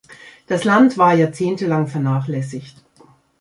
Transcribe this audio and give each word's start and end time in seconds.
Das 0.47 0.63
Land 0.63 0.97
war 0.97 1.13
jahrzehntelang 1.13 1.85
vernachlässigt. 1.85 2.75